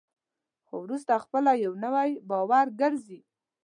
خو 0.65 0.75
وروسته 0.85 1.13
خپله 1.23 1.51
یو 1.65 1.73
نوی 1.83 2.09
باور 2.29 2.65
ګرځي. 2.81 3.19